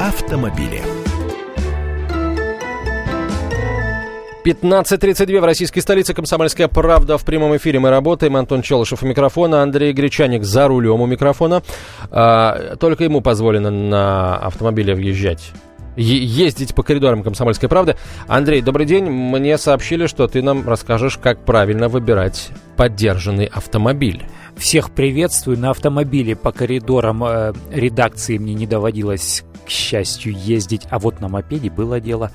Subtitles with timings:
[0.00, 0.82] автомобили.
[4.42, 6.14] 15.32 в российской столице.
[6.14, 7.80] Комсомольская правда в прямом эфире.
[7.80, 8.36] Мы работаем.
[8.36, 9.62] Антон Челышев у микрофона.
[9.62, 11.62] Андрей Гречаник за рулем у микрофона.
[12.10, 15.52] А, только ему позволено на автомобиле въезжать
[15.96, 17.96] ездить по коридорам Комсомольской правды.
[18.26, 19.04] Андрей, добрый день.
[19.04, 24.22] Мне сообщили, что ты нам расскажешь, как правильно выбирать поддержанный автомобиль.
[24.56, 25.58] Всех приветствую.
[25.58, 31.28] На автомобиле по коридорам э, редакции мне не доводилось, к счастью, ездить, а вот на
[31.28, 32.32] мопеде было дело.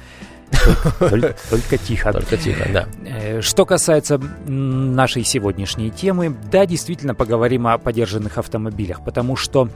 [0.99, 2.11] Только, только тихо.
[2.11, 2.87] Только тихо, да.
[3.05, 9.69] Э, что касается нашей сегодняшней темы, да, действительно поговорим о подержанных автомобилях, потому что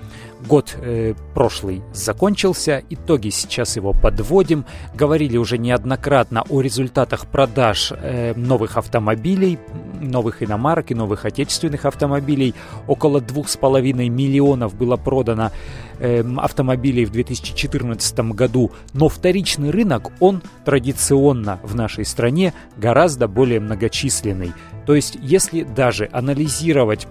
[0.47, 4.65] год э, прошлый закончился, итоги сейчас его подводим.
[4.95, 9.59] Говорили уже неоднократно о результатах продаж э, новых автомобилей,
[9.99, 12.55] новых иномарок и новых отечественных автомобилей.
[12.87, 15.51] Около двух с половиной миллионов было продано
[15.99, 23.59] э, автомобилей в 2014 году, но вторичный рынок, он традиционно в нашей стране гораздо более
[23.59, 24.53] многочисленный.
[24.85, 27.07] То есть, если даже анализировать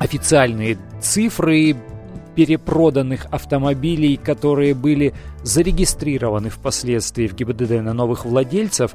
[0.00, 1.76] официальные цифры
[2.34, 8.90] перепроданных автомобилей, которые были зарегистрированы впоследствии в ГИБДД на новых владельцев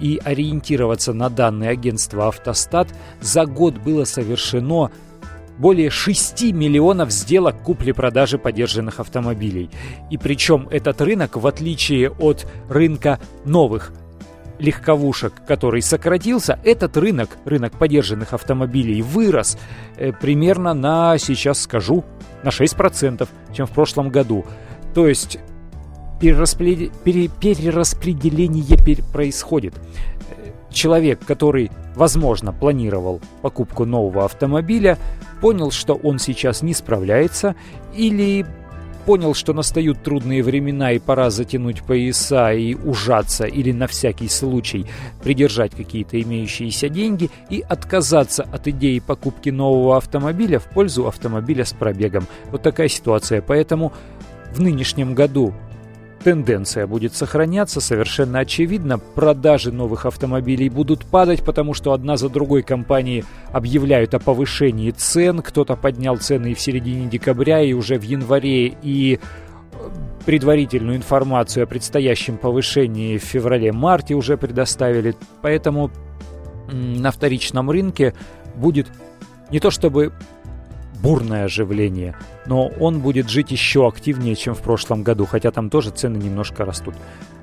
[0.00, 2.88] и ориентироваться на данные агентства «Автостат»,
[3.20, 4.90] за год было совершено
[5.58, 9.70] более 6 миллионов сделок купли-продажи подержанных автомобилей.
[10.10, 13.92] И причем этот рынок, в отличие от рынка новых
[14.58, 19.58] легковушек, который сократился, этот рынок, рынок подержанных автомобилей, вырос
[19.96, 22.04] э, примерно на, сейчас скажу,
[22.42, 24.46] на 6%, чем в прошлом году.
[24.94, 25.38] То есть
[26.20, 29.74] перераспределение, происходит.
[30.70, 34.98] Человек, который, возможно, планировал покупку нового автомобиля,
[35.40, 37.54] понял, что он сейчас не справляется,
[37.94, 38.44] или
[39.06, 44.86] понял, что настают трудные времена и пора затянуть пояса и ужаться или на всякий случай
[45.22, 51.72] придержать какие-то имеющиеся деньги и отказаться от идеи покупки нового автомобиля в пользу автомобиля с
[51.72, 52.26] пробегом.
[52.50, 53.40] Вот такая ситуация.
[53.40, 53.92] Поэтому
[54.52, 55.54] в нынешнем году
[56.26, 58.98] тенденция будет сохраняться, совершенно очевидно.
[58.98, 65.40] Продажи новых автомобилей будут падать, потому что одна за другой компании объявляют о повышении цен.
[65.40, 69.88] Кто-то поднял цены и в середине декабря, и уже в январе, и э,
[70.24, 75.14] предварительную информацию о предстоящем повышении в феврале-марте уже предоставили.
[75.42, 75.92] Поэтому
[76.72, 78.14] на вторичном рынке
[78.56, 78.88] будет
[79.52, 80.12] не то чтобы
[81.06, 85.90] бурное оживление, но он будет жить еще активнее, чем в прошлом году, хотя там тоже
[85.90, 86.94] цены немножко растут.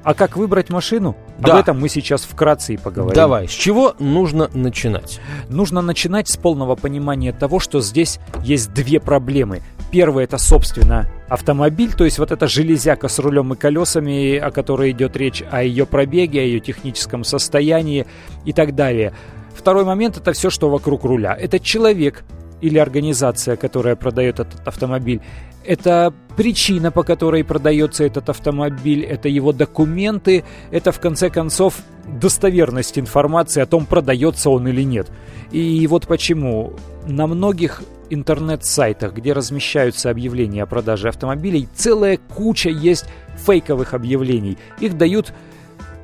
[0.03, 1.15] А как выбрать машину?
[1.39, 1.53] Да.
[1.53, 3.15] Об этом мы сейчас вкратце и поговорим.
[3.15, 5.21] Давай, с чего нужно начинать?
[5.47, 9.61] Нужно начинать с полного понимания того, что здесь есть две проблемы.
[9.91, 14.91] Первое это, собственно, автомобиль, то есть вот эта железяка с рулем и колесами, о которой
[14.91, 18.05] идет речь, о ее пробеге, о ее техническом состоянии
[18.43, 19.13] и так далее.
[19.55, 21.37] Второй момент это все, что вокруг руля.
[21.39, 22.25] Это человек,
[22.63, 25.19] или организация, которая продает этот автомобиль.
[25.65, 31.75] Это причина, по которой продается этот автомобиль, это его документы, это в конце концов
[32.07, 35.11] достоверность информации о том, продается он или нет.
[35.51, 36.73] И вот почему
[37.05, 43.05] на многих интернет-сайтах, где размещаются объявления о продаже автомобилей, целая куча есть
[43.45, 44.57] фейковых объявлений.
[44.79, 45.33] Их дают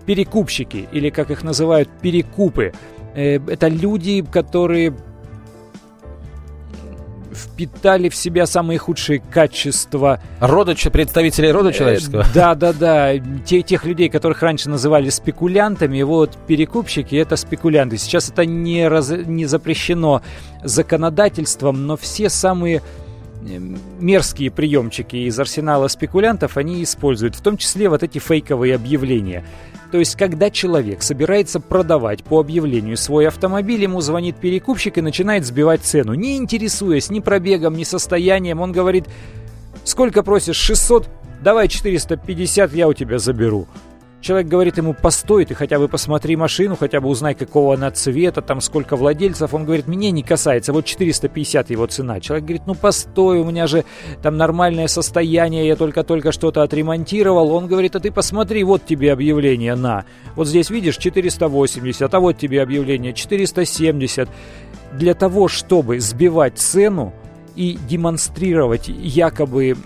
[0.06, 2.74] перекупщики, или как их называют, перекупы.
[3.16, 4.94] Э, это люди, которые
[7.40, 10.22] впитали в себя самые худшие качества.
[10.40, 12.26] Рода, представителей рода э, человеческого?
[12.34, 13.14] Да, да, да.
[13.46, 17.98] Те, тех людей, которых раньше называли спекулянтами, вот перекупщики это спекулянты.
[17.98, 20.22] Сейчас это не, раз, не запрещено
[20.64, 22.82] законодательством, но все самые
[24.00, 29.46] мерзкие приемчики из арсенала спекулянтов они используют, в том числе вот эти фейковые объявления.
[29.92, 35.46] То есть, когда человек собирается продавать по объявлению свой автомобиль, ему звонит перекупщик и начинает
[35.46, 38.62] сбивать цену, не интересуясь ни пробегом, ни состоянием.
[38.62, 39.06] Он говорит,
[39.84, 41.10] сколько просишь, 600?
[41.42, 43.68] Давай 450, я у тебя заберу.
[44.22, 48.42] Человек говорит ему, постой, ты хотя бы посмотри машину, хотя бы узнай, какого она цвета,
[48.42, 49.54] там сколько владельцев.
[49.54, 52.20] Он говорит, меня не касается, вот 450 его цена.
[52.20, 53.86] Человек говорит, ну постой, у меня же
[54.22, 57.52] там нормальное состояние, я только-только что-то отремонтировал.
[57.54, 60.04] Он говорит, а ты посмотри, вот тебе объявление на.
[60.36, 64.28] Вот здесь видишь 480, а вот тебе объявление 470.
[64.94, 67.14] Для того, чтобы сбивать цену
[67.56, 69.78] и демонстрировать якобы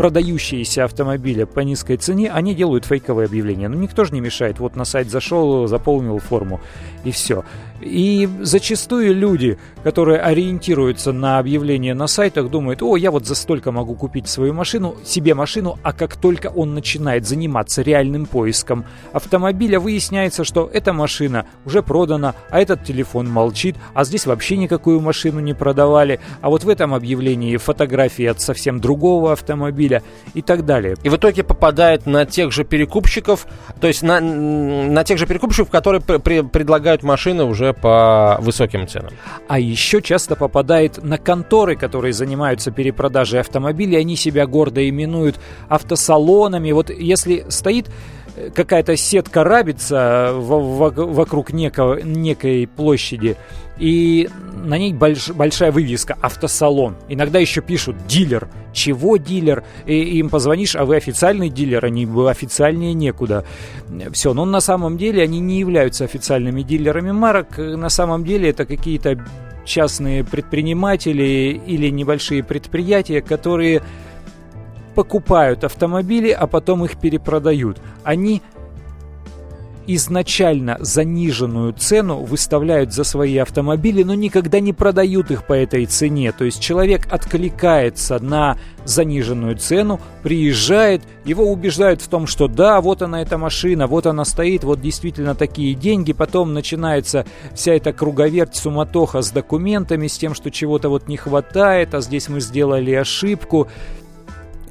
[0.00, 3.68] продающиеся автомобили по низкой цене, они делают фейковые объявления.
[3.68, 4.58] Но никто же не мешает.
[4.58, 6.58] Вот на сайт зашел, заполнил форму
[7.04, 7.44] и все.
[7.80, 13.72] И зачастую люди, которые ориентируются на объявления на сайтах, думают, о, я вот за столько
[13.72, 19.80] могу купить свою машину, себе машину, а как только он начинает заниматься реальным поиском автомобиля,
[19.80, 25.40] выясняется, что эта машина уже продана, а этот телефон молчит, а здесь вообще никакую машину
[25.40, 30.02] не продавали, а вот в этом объявлении фотографии от совсем другого автомобиля
[30.34, 30.96] и так далее.
[31.02, 33.46] И в итоге попадает на тех же перекупщиков,
[33.80, 39.12] то есть на, на тех же перекупщиков, которые при, предлагают машины уже по высоким ценам.
[39.48, 43.96] А еще часто попадает на конторы, которые занимаются перепродажей автомобилей.
[43.96, 46.72] Они себя гордо именуют автосалонами.
[46.72, 47.90] Вот если стоит
[48.54, 53.36] какая-то сетка рабица вокруг некого, некой площади,
[53.78, 54.28] и
[54.62, 56.96] на ней больш, большая вывеска «Автосалон».
[57.08, 58.48] Иногда еще пишут «Дилер».
[58.72, 59.64] Чего дилер?
[59.86, 63.44] И им позвонишь, а вы официальный дилер, они бы официальнее некуда.
[64.12, 67.58] Все, но на самом деле они не являются официальными дилерами марок.
[67.58, 69.24] На самом деле это какие-то
[69.64, 73.82] частные предприниматели или небольшие предприятия, которые
[74.94, 77.80] покупают автомобили, а потом их перепродают.
[78.04, 78.42] Они
[79.94, 86.32] изначально заниженную цену выставляют за свои автомобили, но никогда не продают их по этой цене.
[86.32, 93.02] То есть человек откликается на заниженную цену, приезжает, его убеждают в том, что да, вот
[93.02, 98.54] она эта машина, вот она стоит, вот действительно такие деньги, потом начинается вся эта круговерть,
[98.54, 103.68] суматоха с документами, с тем, что чего-то вот не хватает, а здесь мы сделали ошибку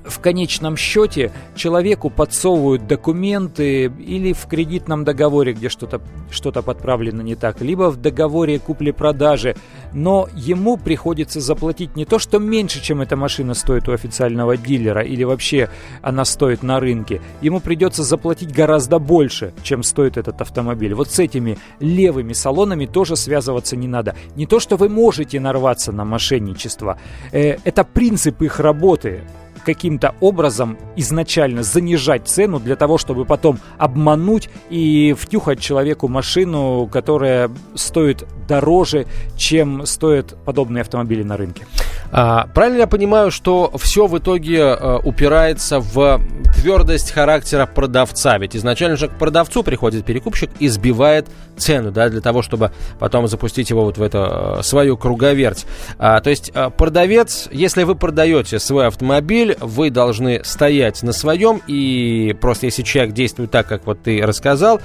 [0.09, 6.01] в конечном счете человеку подсовывают документы или в кредитном договоре, где что-то
[6.31, 9.55] что подправлено не так, либо в договоре купли-продажи,
[9.93, 15.01] но ему приходится заплатить не то, что меньше, чем эта машина стоит у официального дилера
[15.01, 15.69] или вообще
[16.01, 20.93] она стоит на рынке, ему придется заплатить гораздо больше, чем стоит этот автомобиль.
[20.93, 24.15] Вот с этими левыми салонами тоже связываться не надо.
[24.35, 26.99] Не то, что вы можете нарваться на мошенничество,
[27.31, 29.23] э, это принцип их работы
[29.63, 37.49] каким-то образом изначально занижать цену для того, чтобы потом обмануть и втюхать человеку машину, которая
[37.75, 41.65] стоит дороже, чем стоят подобные автомобили на рынке.
[42.11, 46.21] А, правильно я понимаю, что все в итоге а, упирается в
[46.55, 48.37] твердость характера продавца?
[48.37, 51.27] Ведь изначально же к продавцу приходит перекупщик и сбивает
[51.57, 55.65] цену, да, для того, чтобы потом запустить его вот в эту а, свою круговерть.
[55.97, 61.61] А, то есть а, продавец, если вы продаете свой автомобиль, вы должны стоять на своем,
[61.67, 64.81] и просто если человек действует так, как вот ты рассказал,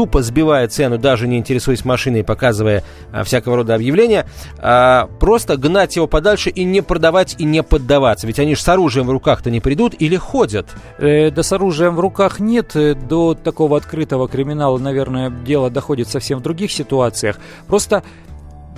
[0.00, 4.26] тупо сбивая цену, даже не интересуясь машиной, показывая а, всякого рода объявления,
[4.56, 8.26] а, просто гнать его подальше и не продавать и не поддаваться.
[8.26, 10.68] Ведь они же с оружием в руках-то не придут или ходят.
[10.96, 12.74] Э, да с оружием в руках нет.
[12.76, 17.36] Э, до такого открытого криминала, наверное, дело доходит совсем в других ситуациях.
[17.66, 18.02] Просто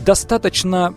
[0.05, 0.97] достаточно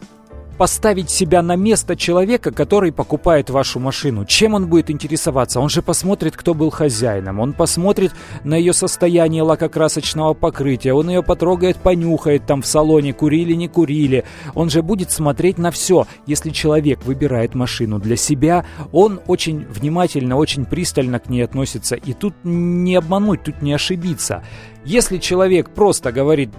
[0.57, 4.25] поставить себя на место человека, который покупает вашу машину.
[4.25, 5.59] Чем он будет интересоваться?
[5.59, 7.39] Он же посмотрит, кто был хозяином.
[7.39, 8.13] Он посмотрит
[8.43, 10.93] на ее состояние лакокрасочного покрытия.
[10.93, 14.23] Он ее потрогает, понюхает там в салоне, курили, не курили.
[14.53, 16.07] Он же будет смотреть на все.
[16.25, 21.95] Если человек выбирает машину для себя, он очень внимательно, очень пристально к ней относится.
[21.95, 24.43] И тут не обмануть, тут не ошибиться.
[24.85, 26.51] Если человек просто говорит,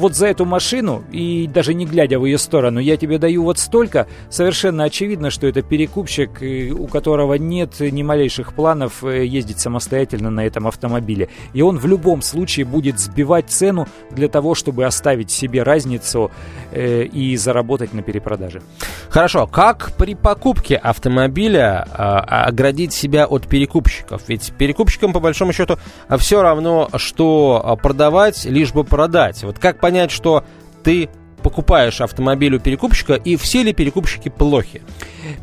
[0.00, 3.58] вот за эту машину, и даже не глядя в ее сторону, я тебе даю вот
[3.58, 6.42] столько, совершенно очевидно, что это перекупщик,
[6.76, 11.28] у которого нет ни малейших планов э, ездить самостоятельно на этом автомобиле.
[11.52, 16.30] И он в любом случае будет сбивать цену для того, чтобы оставить себе разницу
[16.72, 18.62] э, и заработать на перепродаже.
[19.10, 24.22] Хорошо, как при покупке автомобиля э, оградить себя от перекупщиков?
[24.28, 25.78] Ведь перекупщикам, по большому счету,
[26.18, 29.44] все равно, что продавать, лишь бы продать.
[29.44, 30.44] Вот как понять, что
[30.82, 31.08] ты
[31.42, 34.82] покупаешь автомобиль у перекупщика, и все ли перекупщики плохи?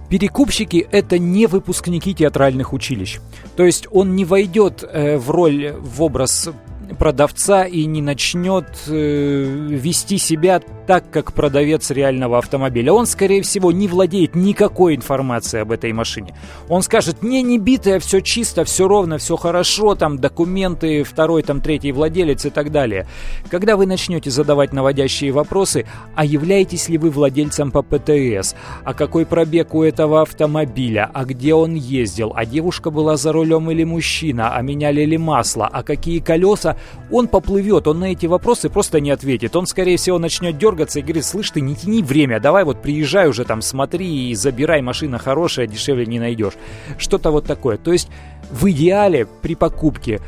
[0.09, 3.19] Перекупщики– это не выпускники театральных училищ.
[3.55, 6.49] То есть он не войдет э, в роль, в образ
[6.95, 12.93] продавца и не начнет э, вести себя так, как продавец реального автомобиля.
[12.93, 16.33] Он, скорее всего, не владеет никакой информацией об этой машине.
[16.69, 21.59] Он скажет, не, не битая, все чисто, все ровно, все хорошо, там документы, второй, там
[21.59, 23.05] третий владелец и так далее.
[23.49, 29.25] Когда вы начнете задавать наводящие вопросы, а являетесь ли вы владельцем по ПТС, а какой
[29.25, 34.55] пробег у этого автомобиля, а где он ездил, а девушка была за рулем или мужчина,
[34.55, 36.76] а меняли ли масло, а какие колеса,
[37.11, 39.55] он поплывет, он на эти вопросы просто не ответит.
[39.55, 43.27] Он, скорее всего, начнет дергаться и говорит, слышь, ты не тяни время, давай вот приезжай
[43.27, 46.53] уже там, смотри и забирай, машина хорошая, дешевле не найдешь.
[46.97, 47.77] Что-то вот такое.
[47.77, 48.09] То есть
[48.51, 50.21] в идеале при покупке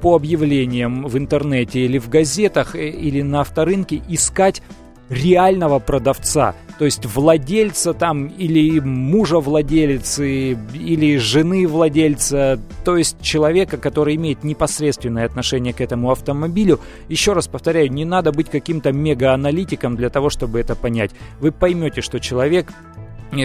[0.00, 4.60] по объявлениям в интернете или в газетах э, или на авторынке искать
[5.12, 13.76] реального продавца, то есть владельца там или мужа владельцы, или жены владельца, то есть человека,
[13.76, 16.80] который имеет непосредственное отношение к этому автомобилю.
[17.08, 21.12] Еще раз повторяю, не надо быть каким-то мега-аналитиком для того, чтобы это понять.
[21.40, 22.72] Вы поймете, что человек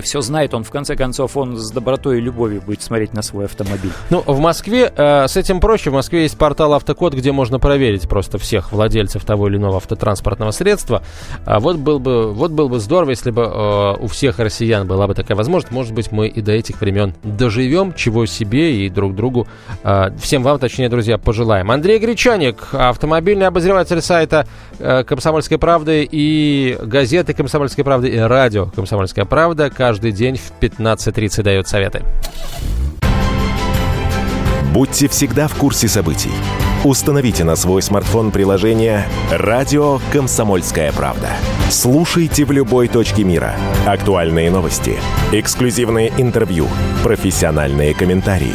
[0.01, 3.45] все знает, он в конце концов, он с добротой и любовью будет смотреть на свой
[3.45, 3.91] автомобиль.
[4.09, 5.89] Ну, в Москве э, с этим проще.
[5.89, 10.51] В Москве есть портал Автокод, где можно проверить просто всех владельцев того или иного автотранспортного
[10.51, 11.03] средства.
[11.45, 15.07] А вот был бы, вот был бы здорово, если бы э, у всех россиян была
[15.07, 15.71] бы такая возможность.
[15.71, 19.47] Может быть, мы и до этих времен доживем, чего себе и друг другу,
[19.83, 21.71] э, всем вам, точнее, друзья, пожелаем.
[21.71, 24.47] Андрей Гречаник, автомобильный обозреватель сайта
[24.79, 31.67] «Комсомольской правды» и газеты «Комсомольской правды» и радио «Комсомольская правда» каждый день в 15.30 дает
[31.67, 32.03] советы.
[34.73, 36.31] Будьте всегда в курсе событий.
[36.83, 41.29] Установите на свой смартфон приложение «Радио Комсомольская правда».
[41.71, 43.55] Слушайте в любой точке мира.
[43.87, 44.95] Актуальные новости,
[45.31, 46.67] эксклюзивные интервью,
[47.03, 48.53] профессиональные комментарии.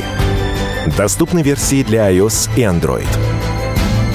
[0.96, 3.31] Доступны версии для iOS и Android.